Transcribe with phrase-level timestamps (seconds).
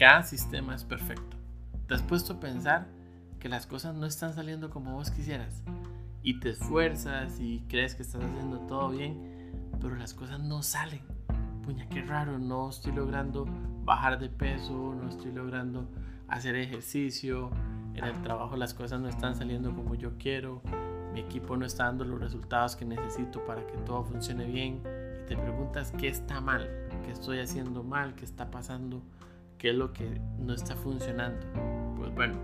[0.00, 1.36] Cada sistema es perfecto.
[1.86, 2.86] ¿Te has puesto a pensar
[3.38, 5.62] que las cosas no están saliendo como vos quisieras?
[6.22, 11.02] Y te esfuerzas y crees que estás haciendo todo bien, pero las cosas no salen.
[11.62, 13.44] Puña, qué raro, no estoy logrando
[13.84, 15.86] bajar de peso, no estoy logrando
[16.28, 17.50] hacer ejercicio,
[17.92, 20.62] en el trabajo las cosas no están saliendo como yo quiero,
[21.12, 24.80] mi equipo no está dando los resultados que necesito para que todo funcione bien.
[25.24, 26.70] Y te preguntas qué está mal,
[27.04, 29.02] qué estoy haciendo mal, qué está pasando
[29.60, 31.46] ¿Qué es lo que no está funcionando?
[31.98, 32.38] Pues bueno,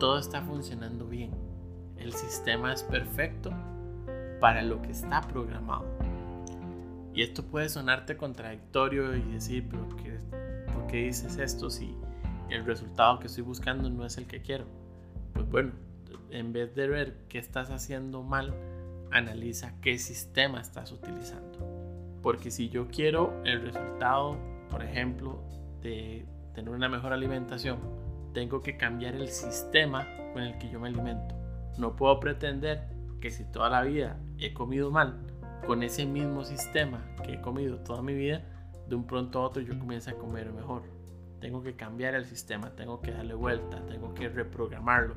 [0.00, 1.30] todo está funcionando bien.
[1.96, 3.50] El sistema es perfecto
[4.40, 5.86] para lo que está programado.
[7.14, 10.18] Y esto puede sonarte contradictorio y decir, pero qué,
[10.74, 11.94] ¿por qué dices esto si
[12.50, 14.64] el resultado que estoy buscando no es el que quiero?
[15.32, 15.74] Pues bueno,
[16.32, 18.52] en vez de ver qué estás haciendo mal,
[19.12, 22.18] analiza qué sistema estás utilizando.
[22.20, 24.36] Porque si yo quiero el resultado,
[24.68, 25.40] por ejemplo,
[25.86, 27.78] de tener una mejor alimentación,
[28.34, 31.34] tengo que cambiar el sistema con el que yo me alimento.
[31.78, 32.88] No puedo pretender
[33.20, 35.18] que si toda la vida he comido mal,
[35.66, 38.42] con ese mismo sistema que he comido toda mi vida,
[38.88, 40.82] de un pronto a otro yo comienzo a comer mejor.
[41.40, 45.14] Tengo que cambiar el sistema, tengo que darle vuelta, tengo que reprogramarlo.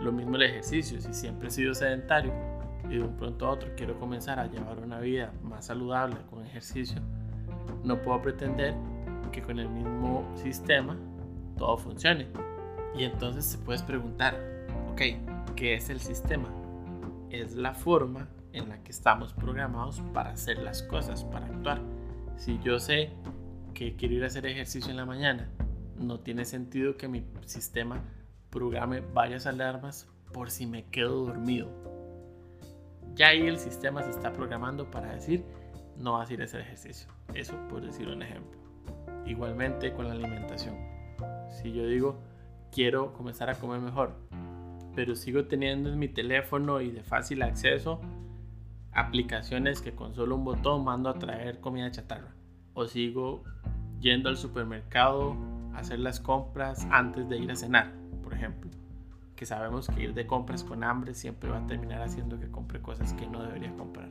[0.00, 2.32] Lo mismo el ejercicio, si siempre he sido sedentario
[2.88, 6.44] y de un pronto a otro quiero comenzar a llevar una vida más saludable con
[6.44, 7.00] ejercicio,
[7.84, 8.74] no puedo pretender
[9.30, 10.96] que con el mismo sistema
[11.56, 12.28] todo funcione.
[12.94, 14.36] Y entonces te puedes preguntar,
[14.90, 15.00] ok,
[15.56, 16.48] ¿qué es el sistema?
[17.30, 21.80] Es la forma en la que estamos programados para hacer las cosas, para actuar.
[22.36, 23.10] Si yo sé
[23.74, 25.48] que quiero ir a hacer ejercicio en la mañana,
[25.96, 28.02] no tiene sentido que mi sistema
[28.50, 31.68] programe varias alarmas por si me quedo dormido.
[33.14, 35.44] Ya ahí el sistema se está programando para decir
[35.96, 37.08] no vas a ir a hacer ejercicio.
[37.34, 38.59] Eso por decir un ejemplo.
[39.30, 40.74] Igualmente con la alimentación.
[41.50, 42.20] Si yo digo,
[42.72, 44.16] quiero comenzar a comer mejor,
[44.96, 48.00] pero sigo teniendo en mi teléfono y de fácil acceso
[48.90, 52.34] aplicaciones que con solo un botón mando a traer comida chatarra.
[52.74, 53.44] O sigo
[54.00, 55.36] yendo al supermercado
[55.74, 57.92] a hacer las compras antes de ir a cenar,
[58.24, 58.68] por ejemplo.
[59.36, 62.82] Que sabemos que ir de compras con hambre siempre va a terminar haciendo que compre
[62.82, 64.10] cosas que no debería comprar.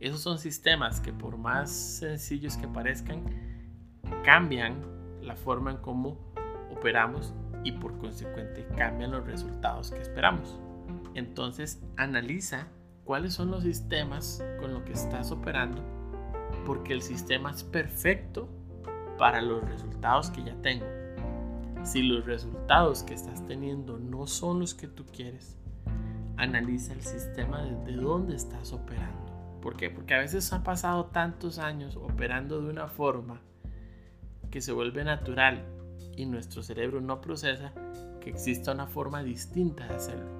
[0.00, 3.49] Esos son sistemas que por más sencillos que parezcan,
[4.24, 4.74] cambian
[5.22, 6.16] la forma en cómo
[6.70, 7.34] operamos
[7.64, 10.58] y por consecuente cambian los resultados que esperamos.
[11.14, 12.68] Entonces analiza
[13.04, 15.82] cuáles son los sistemas con los que estás operando
[16.64, 18.48] porque el sistema es perfecto
[19.18, 20.86] para los resultados que ya tengo.
[21.82, 25.56] Si los resultados que estás teniendo no son los que tú quieres,
[26.36, 29.58] analiza el sistema desde dónde estás operando.
[29.60, 29.90] ¿Por qué?
[29.90, 33.40] Porque a veces han pasado tantos años operando de una forma
[34.50, 35.64] que se vuelve natural
[36.16, 37.72] y nuestro cerebro no procesa
[38.20, 40.30] que exista una forma distinta de hacerlo.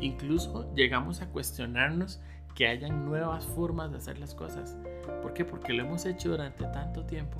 [0.00, 2.20] Incluso llegamos a cuestionarnos
[2.54, 4.76] que hayan nuevas formas de hacer las cosas.
[5.22, 5.44] ¿Por qué?
[5.44, 7.38] Porque lo hemos hecho durante tanto tiempo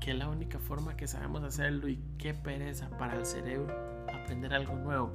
[0.00, 3.74] que es la única forma que sabemos hacerlo y qué pereza para el cerebro
[4.12, 5.12] aprender algo nuevo.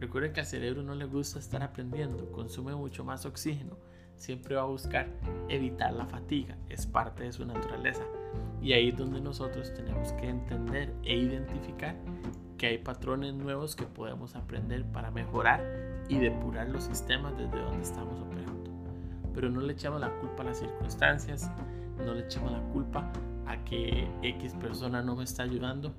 [0.00, 3.76] Recuerden que al cerebro no le gusta estar aprendiendo, consume mucho más oxígeno,
[4.16, 5.08] siempre va a buscar
[5.48, 8.04] evitar la fatiga, es parte de su naturaleza.
[8.60, 11.94] Y ahí es donde nosotros tenemos que entender e identificar
[12.56, 15.62] que hay patrones nuevos que podemos aprender para mejorar
[16.08, 18.70] y depurar los sistemas desde donde estamos operando.
[19.32, 21.50] Pero no le echamos la culpa a las circunstancias,
[22.04, 23.10] no le echamos la culpa
[23.46, 25.94] a que X persona no me está ayudando.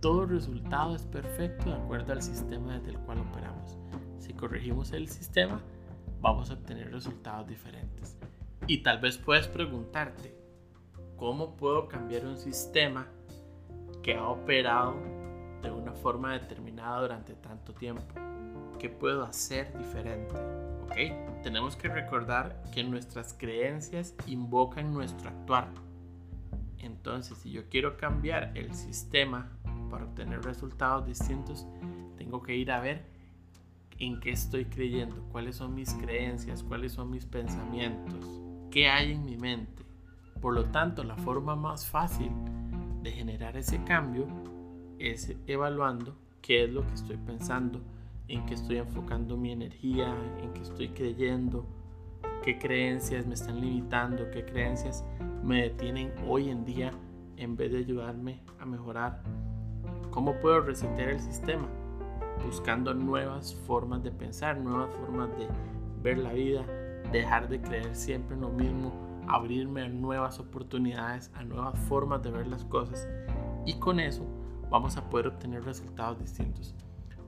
[0.00, 3.76] Todo resultado es perfecto de acuerdo al sistema desde el cual operamos.
[4.18, 5.60] Si corregimos el sistema,
[6.20, 8.16] vamos a obtener resultados diferentes.
[8.68, 10.37] Y tal vez puedes preguntarte,
[11.18, 13.08] ¿Cómo puedo cambiar un sistema
[14.04, 14.94] que ha operado
[15.60, 18.04] de una forma determinada durante tanto tiempo?
[18.78, 20.32] ¿Qué puedo hacer diferente?
[20.84, 21.42] ¿Ok?
[21.42, 25.68] Tenemos que recordar que nuestras creencias invocan nuestro actuar.
[26.78, 29.50] Entonces, si yo quiero cambiar el sistema
[29.90, 31.66] para obtener resultados distintos,
[32.16, 33.04] tengo que ir a ver
[33.98, 38.24] en qué estoy creyendo, cuáles son mis creencias, cuáles son mis pensamientos,
[38.70, 39.87] qué hay en mi mente
[40.40, 42.30] Por lo tanto, la forma más fácil
[43.02, 44.26] de generar ese cambio
[44.98, 47.80] es evaluando qué es lo que estoy pensando,
[48.28, 51.66] en qué estoy enfocando mi energía, en qué estoy creyendo,
[52.42, 55.04] qué creencias me están limitando, qué creencias
[55.42, 56.92] me detienen hoy en día
[57.36, 59.22] en vez de ayudarme a mejorar.
[60.10, 61.68] ¿Cómo puedo resetear el sistema?
[62.44, 65.48] Buscando nuevas formas de pensar, nuevas formas de
[66.02, 66.64] ver la vida,
[67.12, 72.30] dejar de creer siempre en lo mismo, abrirme a nuevas oportunidades, a nuevas formas de
[72.30, 73.08] ver las cosas.
[73.66, 74.26] Y con eso
[74.70, 76.74] vamos a poder obtener resultados distintos.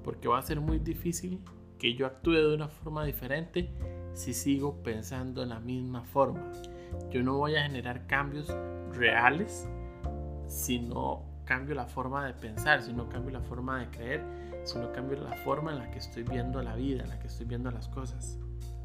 [0.03, 1.41] Porque va a ser muy difícil
[1.79, 3.71] que yo actúe de una forma diferente
[4.15, 6.51] si sigo pensando en la misma forma.
[7.11, 8.49] Yo no voy a generar cambios
[8.93, 9.69] reales
[10.47, 14.25] si no cambio la forma de pensar, si no cambio la forma de creer,
[14.65, 17.27] si no cambio la forma en la que estoy viendo la vida, en la que
[17.27, 18.39] estoy viendo las cosas.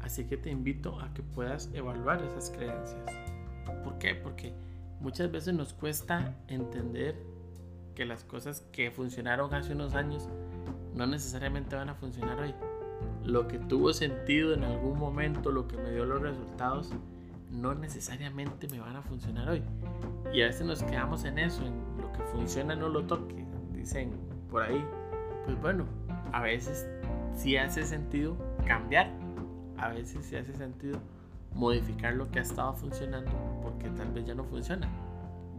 [0.06, 3.04] Así que te invito a que puedas evaluar esas creencias.
[3.82, 4.14] ¿Por qué?
[4.14, 4.54] Porque
[5.00, 7.16] muchas veces nos cuesta entender
[7.96, 10.28] que las cosas que funcionaron hace unos años
[10.94, 12.54] no necesariamente van a funcionar hoy.
[13.24, 16.92] Lo que tuvo sentido en algún momento, lo que me dio los resultados,
[17.50, 19.62] no necesariamente me van a funcionar hoy.
[20.32, 24.12] Y a veces nos quedamos en eso, en lo que funciona no lo toque, dicen
[24.52, 24.84] por ahí.
[25.46, 25.84] Pues bueno,
[26.32, 26.86] a veces
[27.34, 28.36] sí hace sentido
[28.68, 29.25] cambiar,
[29.78, 31.00] a veces sí hace sentido
[31.54, 33.32] modificar lo que ha estado funcionando
[33.62, 34.88] porque tal vez ya no funciona.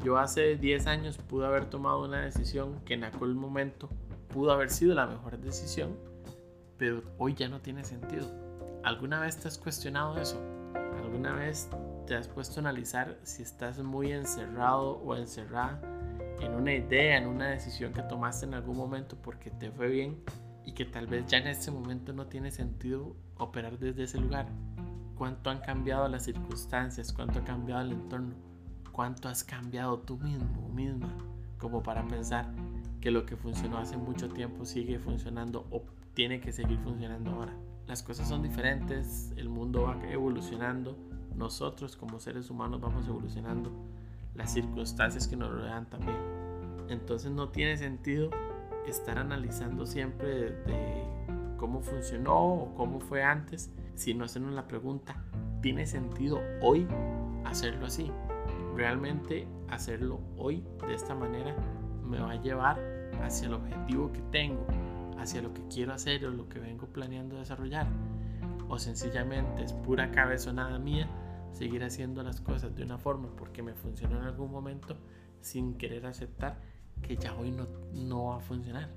[0.04, 3.90] Yo hace 10 años pude haber tomado una decisión que en aquel momento
[4.30, 5.98] pudo haber sido la mejor decisión,
[6.78, 8.28] pero hoy ya no tiene sentido.
[8.84, 10.40] ¿Alguna vez te has cuestionado eso?
[11.04, 11.70] ¿Alguna vez
[12.06, 15.82] te has puesto a analizar si estás muy encerrado o encerrada
[16.40, 20.24] en una idea, en una decisión que tomaste en algún momento porque te fue bien
[20.68, 24.48] y que tal vez ya en este momento no tiene sentido operar desde ese lugar?
[25.16, 27.12] ¿Cuánto han cambiado las circunstancias?
[27.12, 28.36] ¿Cuánto ha cambiado el entorno?
[28.98, 31.14] cuánto has cambiado tú mismo o misma
[31.60, 32.52] como para pensar
[33.00, 35.84] que lo que funcionó hace mucho tiempo sigue funcionando o
[36.16, 37.54] tiene que seguir funcionando ahora.
[37.86, 40.98] Las cosas son diferentes, el mundo va evolucionando,
[41.36, 43.72] nosotros como seres humanos vamos evolucionando,
[44.34, 46.18] las circunstancias que nos rodean también.
[46.90, 48.32] Entonces no tiene sentido
[48.90, 50.56] estar analizando siempre
[51.58, 55.24] cómo funcionó o cómo fue antes, sino hacernos la pregunta,
[55.62, 56.88] ¿tiene sentido hoy
[57.46, 58.12] hacerlo así?
[58.78, 61.56] realmente hacerlo hoy de esta manera
[62.06, 62.80] me va a llevar
[63.24, 64.66] hacia el objetivo que tengo,
[65.18, 67.88] hacia lo que quiero hacer o lo que vengo planeando desarrollar.
[68.70, 71.10] O sencillamente es pura cabezonada mía
[71.52, 74.96] seguir haciendo las cosas de una forma porque me funcionó en algún momento
[75.42, 76.62] sin querer aceptar
[77.02, 78.90] que ya hoy no, no va a funcionar.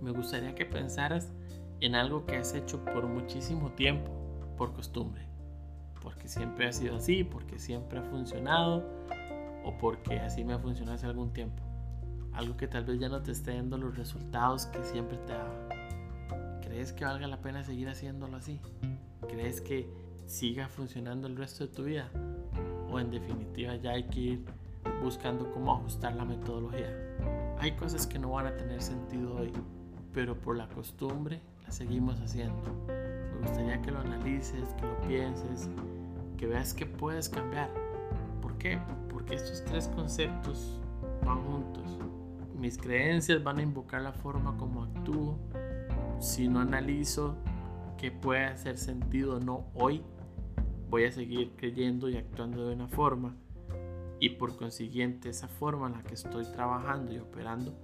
[0.00, 1.32] Me gustaría que pensaras
[1.80, 4.10] en algo que has hecho por muchísimo tiempo,
[4.56, 5.30] por costumbre
[6.02, 8.84] porque siempre ha sido así, porque siempre ha funcionado
[9.64, 11.62] o porque así me ha funcionado hace algún tiempo.
[12.32, 15.68] Algo que tal vez ya no te esté dando los resultados que siempre te daba.
[16.62, 18.60] ¿Crees que valga la pena seguir haciéndolo así?
[19.28, 19.88] ¿Crees que
[20.26, 22.08] siga funcionando el resto de tu vida?
[22.90, 24.44] ¿O en definitiva ya hay que ir
[25.02, 27.09] buscando cómo ajustar la metodología?
[27.60, 29.52] Hay cosas que no van a tener sentido hoy,
[30.14, 32.56] pero por la costumbre las seguimos haciendo.
[32.86, 35.68] Me gustaría que lo analices, que lo pienses,
[36.38, 37.68] que veas que puedes cambiar.
[38.40, 38.78] ¿Por qué?
[39.10, 40.80] Porque estos tres conceptos
[41.22, 41.98] van juntos.
[42.58, 45.38] Mis creencias van a invocar la forma como actúo.
[46.18, 47.36] Si no analizo
[47.98, 50.02] que puede hacer sentido o no hoy,
[50.88, 53.36] voy a seguir creyendo y actuando de una forma.
[54.20, 57.74] Y por consiguiente, esa forma en la que estoy trabajando y operando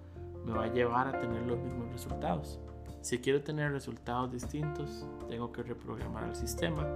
[0.44, 2.60] me va a llevar a tener los mismos resultados.
[3.00, 6.86] Si quiero tener resultados distintos, tengo que reprogramar el sistema.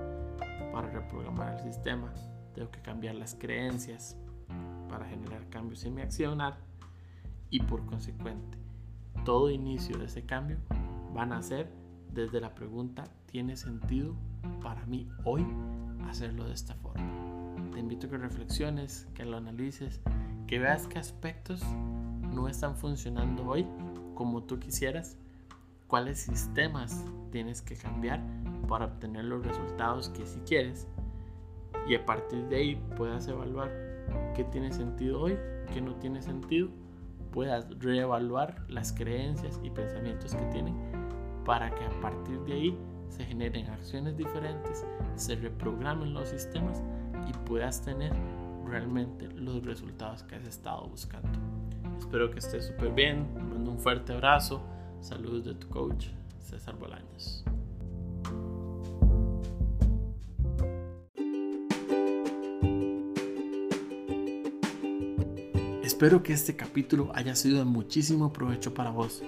[0.72, 2.12] Para reprogramar el sistema,
[2.54, 4.16] tengo que cambiar las creencias
[4.88, 6.58] para generar cambios en mi accionar
[7.48, 8.58] y por consecuente,
[9.24, 10.58] todo inicio de ese cambio
[11.14, 11.72] van a ser
[12.12, 14.14] desde la pregunta, ¿tiene sentido
[14.62, 15.46] para mí hoy
[16.08, 17.19] hacerlo de esta forma?
[17.80, 20.02] Invito a que reflexiones, que lo analices,
[20.46, 21.62] que veas qué aspectos
[22.30, 23.66] no están funcionando hoy
[24.14, 25.16] como tú quisieras
[25.86, 28.20] cuáles sistemas tienes que cambiar
[28.68, 30.86] para obtener los resultados que si quieres
[31.88, 33.70] y a partir de ahí puedas evaluar
[34.36, 35.38] qué tiene sentido hoy,
[35.72, 36.68] qué no tiene sentido,
[37.32, 40.76] puedas reevaluar las creencias y pensamientos que tienen
[41.46, 44.84] para que a partir de ahí se generen acciones diferentes,
[45.16, 46.82] se reprogramen los sistemas
[47.30, 48.12] y puedas tener
[48.66, 51.30] realmente los resultados que has estado buscando.
[51.98, 54.62] Espero que estés súper bien, te mando un fuerte abrazo
[55.00, 56.08] Saludos de tu coach,
[56.40, 57.42] César Bolaños.
[65.82, 69.22] Espero que este capítulo haya sido de muchísimo provecho para vos.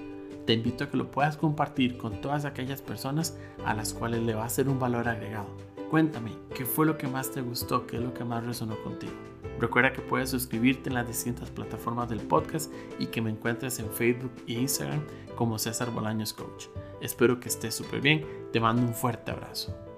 [0.46, 4.34] Te invito a que lo puedas compartir con todas aquellas personas a las cuales le
[4.34, 5.71] va a ser un valor agregado.
[5.92, 7.86] Cuéntame, ¿qué fue lo que más te gustó?
[7.86, 9.12] ¿Qué es lo que más resonó contigo?
[9.60, 13.90] Recuerda que puedes suscribirte en las distintas plataformas del podcast y que me encuentres en
[13.90, 15.02] Facebook e Instagram
[15.36, 16.68] como César Bolaños Coach.
[17.02, 18.26] Espero que estés súper bien.
[18.54, 19.91] Te mando un fuerte abrazo.